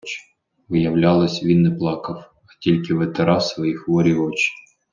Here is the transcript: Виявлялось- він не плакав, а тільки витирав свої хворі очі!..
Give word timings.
Виявлялось- 0.69 1.43
він 1.43 1.61
не 1.61 1.71
плакав, 1.71 2.15
а 2.17 2.59
тільки 2.61 2.93
витирав 2.93 3.43
свої 3.43 3.75
хворі 3.75 4.13
очі!.. 4.13 4.53